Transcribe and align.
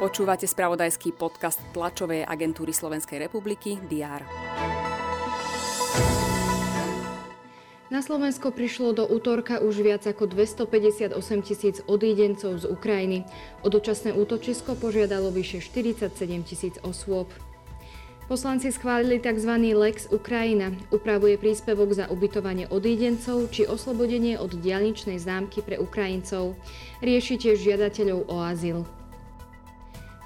Počúvate 0.00 0.48
spravodajský 0.48 1.12
podcast 1.12 1.60
tlačovej 1.76 2.24
agentúry 2.24 2.72
Slovenskej 2.72 3.20
republiky 3.20 3.76
DR. 3.84 4.24
Na 7.90 8.00
Slovensko 8.00 8.54
prišlo 8.54 8.96
do 8.96 9.04
útorka 9.04 9.58
už 9.58 9.82
viac 9.82 10.06
ako 10.06 10.30
258 10.30 11.10
tisíc 11.42 11.82
odídencov 11.84 12.62
z 12.62 12.70
Ukrajiny. 12.70 13.26
O 13.60 13.68
dočasné 13.68 14.14
útočisko 14.14 14.78
požiadalo 14.78 15.28
vyše 15.34 15.58
47 15.58 16.14
tisíc 16.46 16.78
osôb. 16.86 17.28
Poslanci 18.30 18.70
schválili 18.70 19.18
tzv. 19.18 19.50
Lex 19.74 20.06
Ukrajina. 20.14 20.70
Upravuje 20.94 21.34
príspevok 21.34 21.90
za 21.90 22.06
ubytovanie 22.06 22.70
odídencov 22.70 23.50
či 23.50 23.66
oslobodenie 23.66 24.38
od 24.38 24.54
dialničnej 24.54 25.18
zámky 25.18 25.66
pre 25.66 25.82
Ukrajincov. 25.82 26.54
Rieši 27.02 27.34
tiež 27.42 27.58
žiadateľov 27.58 28.30
o 28.30 28.36
azyl. 28.38 28.86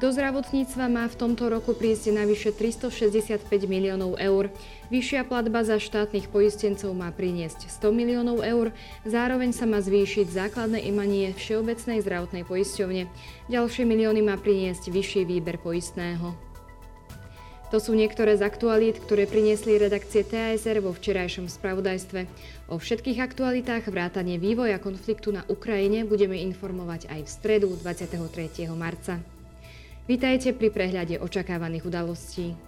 Do 0.00 0.08
zdravotníctva 0.08 0.88
má 0.88 1.04
v 1.12 1.18
tomto 1.20 1.52
roku 1.52 1.76
prísť 1.76 2.16
navyše 2.16 2.56
365 2.56 3.44
miliónov 3.68 4.16
eur. 4.16 4.48
Vyššia 4.88 5.28
platba 5.28 5.60
za 5.60 5.76
štátnych 5.76 6.32
poistencov 6.32 6.96
má 6.96 7.12
priniesť 7.12 7.68
100 7.68 7.92
miliónov 7.92 8.40
eur, 8.40 8.72
zároveň 9.04 9.52
sa 9.52 9.68
má 9.68 9.76
zvýšiť 9.76 10.24
základné 10.24 10.88
imanie 10.88 11.36
Všeobecnej 11.36 12.00
zdravotnej 12.00 12.48
poisťovne. 12.48 13.12
Ďalšie 13.52 13.84
milióny 13.84 14.24
má 14.24 14.40
priniesť 14.40 14.88
vyšší 14.88 15.28
výber 15.28 15.60
poistného. 15.60 16.49
To 17.70 17.78
sú 17.78 17.94
niektoré 17.94 18.34
z 18.34 18.42
aktualít, 18.42 18.98
ktoré 18.98 19.30
priniesli 19.30 19.78
redakcie 19.78 20.26
TASR 20.26 20.82
vo 20.82 20.90
včerajšom 20.90 21.46
spravodajstve. 21.46 22.26
O 22.66 22.82
všetkých 22.82 23.22
aktualitách 23.22 23.86
vrátane 23.86 24.42
vývoja 24.42 24.82
konfliktu 24.82 25.30
na 25.30 25.46
Ukrajine 25.46 26.02
budeme 26.02 26.34
informovať 26.50 27.06
aj 27.06 27.20
v 27.22 27.30
stredu 27.30 27.70
23. 27.78 28.66
marca. 28.74 29.22
Vítajte 30.10 30.50
pri 30.50 30.74
prehľade 30.74 31.22
očakávaných 31.22 31.86
udalostí. 31.86 32.58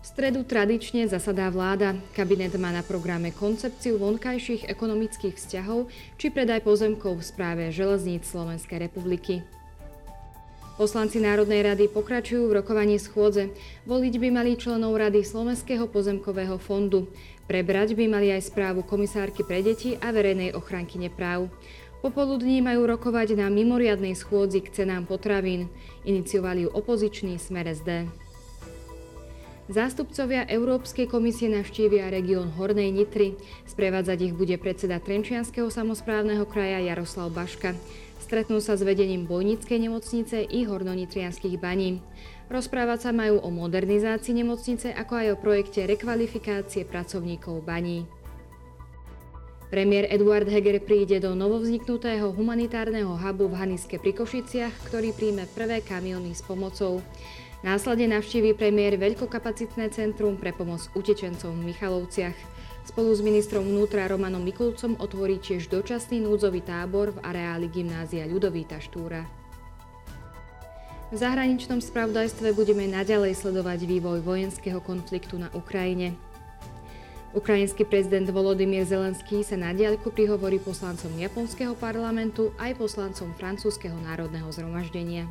V 0.00 0.04
stredu 0.04 0.44
tradične 0.44 1.08
zasadá 1.08 1.48
vláda. 1.48 1.96
Kabinet 2.12 2.52
má 2.60 2.68
na 2.68 2.84
programe 2.84 3.32
koncepciu 3.32 3.96
vonkajších 3.96 4.68
ekonomických 4.68 5.40
vzťahov 5.40 5.88
či 6.20 6.28
predaj 6.28 6.60
pozemkov 6.60 7.20
v 7.20 7.24
správe 7.24 7.64
železníc 7.72 8.28
Slovenskej 8.28 8.84
republiky. 8.84 9.40
Poslanci 10.80 11.20
Národnej 11.20 11.60
rady 11.60 11.92
pokračujú 11.92 12.48
v 12.48 12.56
rokovaní 12.64 12.96
schôdze. 12.96 13.52
Voliť 13.84 14.16
by 14.16 14.28
mali 14.32 14.56
členov 14.56 14.96
Rady 14.96 15.20
Slovenského 15.20 15.84
pozemkového 15.84 16.56
fondu. 16.56 17.04
Prebrať 17.44 17.92
by 17.92 18.08
mali 18.08 18.32
aj 18.32 18.48
správu 18.48 18.80
komisárky 18.80 19.44
pre 19.44 19.60
deti 19.60 20.00
a 20.00 20.08
verejnej 20.08 20.56
ochranky 20.56 20.96
nepráv. 20.96 21.52
Popoludní 22.00 22.64
majú 22.64 22.88
rokovať 22.88 23.36
na 23.36 23.52
mimoriadnej 23.52 24.16
schôdzi 24.16 24.64
k 24.64 24.72
cenám 24.72 25.04
potravín. 25.04 25.68
Iniciovali 26.08 26.64
ju 26.64 26.72
opozičný 26.72 27.36
smer 27.36 27.68
SD. 27.76 28.08
Zástupcovia 29.70 30.50
Európskej 30.50 31.06
komisie 31.06 31.46
navštívia 31.46 32.10
región 32.10 32.50
Hornej 32.58 32.90
Nitry. 32.90 33.38
Sprevádzať 33.70 34.18
ich 34.26 34.34
bude 34.34 34.58
predseda 34.58 34.98
Trenčianského 34.98 35.70
samozprávneho 35.70 36.42
kraja 36.42 36.82
Jaroslav 36.82 37.30
Baška. 37.30 37.78
Stretnú 38.18 38.58
sa 38.58 38.74
s 38.74 38.82
vedením 38.82 39.30
Bojnickej 39.30 39.78
nemocnice 39.78 40.42
i 40.42 40.66
Hornonitrianských 40.66 41.54
baní. 41.62 42.02
Rozprávať 42.50 42.98
sa 43.06 43.10
majú 43.14 43.38
o 43.38 43.48
modernizácii 43.54 44.42
nemocnice, 44.42 44.90
ako 44.90 45.14
aj 45.22 45.26
o 45.32 45.36
projekte 45.38 45.86
rekvalifikácie 45.86 46.82
pracovníkov 46.82 47.62
baní. 47.62 48.10
Premiér 49.70 50.10
Eduard 50.10 50.50
Heger 50.50 50.82
príde 50.82 51.22
do 51.22 51.38
novovzniknutého 51.38 52.34
humanitárneho 52.34 53.14
hubu 53.14 53.46
v 53.46 53.54
Haniske 53.54 54.02
pri 54.02 54.18
Košiciach, 54.18 54.90
ktorý 54.90 55.14
príjme 55.14 55.46
prvé 55.46 55.78
kamiony 55.78 56.34
s 56.34 56.42
pomocou. 56.42 56.98
Následne 57.60 58.16
navštíví 58.16 58.56
premiér 58.56 58.96
veľkokapacitné 58.96 59.92
centrum 59.92 60.40
pre 60.40 60.48
pomoc 60.56 60.80
utečencom 60.96 61.52
v 61.52 61.68
Michalovciach. 61.68 62.38
Spolu 62.88 63.12
s 63.12 63.20
ministrom 63.20 63.68
vnútra 63.68 64.08
Romanom 64.08 64.40
Mikulcom 64.40 64.96
otvorí 64.96 65.36
tiež 65.36 65.68
dočasný 65.68 66.24
núdzový 66.24 66.64
tábor 66.64 67.12
v 67.12 67.20
areáli 67.20 67.68
gymnázia 67.68 68.24
Ľudovíta 68.24 68.80
Štúra. 68.80 69.28
V 71.12 71.16
zahraničnom 71.20 71.84
spravodajstve 71.84 72.56
budeme 72.56 72.88
naďalej 72.88 73.36
sledovať 73.36 73.84
vývoj 73.84 74.24
vojenského 74.24 74.80
konfliktu 74.80 75.36
na 75.36 75.52
Ukrajine. 75.52 76.16
Ukrajinský 77.36 77.84
prezident 77.84 78.24
Volodymyr 78.32 78.88
Zelenský 78.88 79.44
sa 79.44 79.60
na 79.60 79.76
diaľku 79.76 80.08
prihovorí 80.08 80.56
poslancom 80.58 81.12
japonského 81.20 81.76
parlamentu 81.76 82.56
aj 82.56 82.72
poslancom 82.80 83.36
francúzského 83.36 83.94
národného 84.00 84.48
zhromaždenia. 84.48 85.28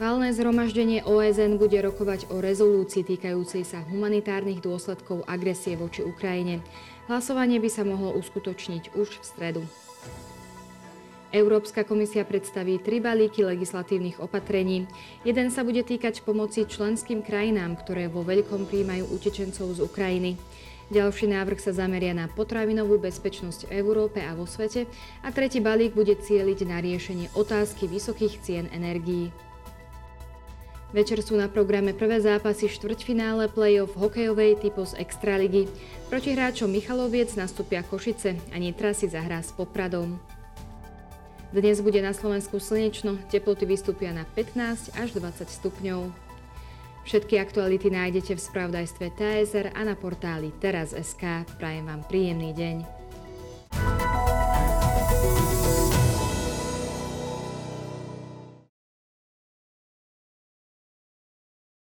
Valné 0.00 0.32
zhromaždenie 0.32 1.04
OSN 1.04 1.60
bude 1.60 1.76
rokovať 1.76 2.32
o 2.32 2.40
rezolúcii 2.40 3.04
týkajúcej 3.04 3.68
sa 3.68 3.84
humanitárnych 3.84 4.64
dôsledkov 4.64 5.28
agresie 5.28 5.76
voči 5.76 6.00
Ukrajine. 6.00 6.64
Hlasovanie 7.04 7.60
by 7.60 7.68
sa 7.68 7.84
mohlo 7.84 8.16
uskutočniť 8.16 8.96
už 8.96 9.20
v 9.20 9.24
stredu. 9.28 9.62
Európska 11.36 11.84
komisia 11.84 12.24
predstaví 12.24 12.80
tri 12.80 12.96
balíky 12.96 13.44
legislatívnych 13.44 14.24
opatrení. 14.24 14.88
Jeden 15.20 15.52
sa 15.52 15.68
bude 15.68 15.84
týkať 15.84 16.24
pomoci 16.24 16.64
členským 16.64 17.20
krajinám, 17.20 17.76
ktoré 17.76 18.08
vo 18.08 18.24
veľkom 18.24 18.72
príjmajú 18.72 19.04
utečencov 19.04 19.68
z 19.76 19.84
Ukrajiny. 19.84 20.40
Ďalší 20.88 21.28
návrh 21.28 21.60
sa 21.60 21.76
zameria 21.76 22.16
na 22.16 22.24
potravinovú 22.24 22.96
bezpečnosť 22.96 23.68
v 23.68 23.84
Európe 23.84 24.24
a 24.24 24.32
vo 24.32 24.48
svete 24.48 24.88
a 25.20 25.28
tretí 25.28 25.60
balík 25.60 25.92
bude 25.92 26.16
cieliť 26.16 26.64
na 26.64 26.80
riešenie 26.80 27.36
otázky 27.36 27.84
vysokých 27.84 28.40
cien 28.40 28.64
energií. 28.72 29.28
Večer 30.90 31.22
sú 31.22 31.38
na 31.38 31.46
programe 31.46 31.94
prvé 31.94 32.18
zápasy 32.18 32.66
štvrťfinále 32.66 33.46
play-off 33.54 33.94
hokejovej 33.94 34.58
typu 34.58 34.82
z 34.82 34.98
Extraligy. 34.98 35.70
Proti 36.10 36.34
hráčom 36.34 36.66
Michaloviec 36.66 37.30
nastúpia 37.38 37.86
Košice 37.86 38.34
a 38.50 38.56
Nitra 38.58 38.90
si 38.90 39.06
zahrá 39.06 39.38
s 39.38 39.54
Popradom. 39.54 40.18
Dnes 41.54 41.78
bude 41.78 42.02
na 42.02 42.10
Slovensku 42.10 42.58
slnečno, 42.58 43.22
teploty 43.30 43.70
vystúpia 43.70 44.10
na 44.10 44.26
15 44.34 44.98
až 44.98 45.08
20 45.14 45.46
stupňov. 45.46 46.10
Všetky 47.06 47.38
aktuality 47.38 47.90
nájdete 47.90 48.34
v 48.34 48.44
spravodajstve 48.50 49.14
TSR 49.14 49.66
a 49.74 49.82
na 49.86 49.94
portáli 49.94 50.50
teraz.sk. 50.58 51.46
Prajem 51.58 51.86
vám 51.86 52.02
príjemný 52.06 52.50
deň. 52.54 52.99